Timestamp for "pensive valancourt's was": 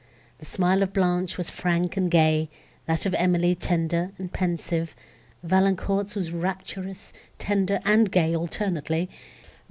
4.33-6.31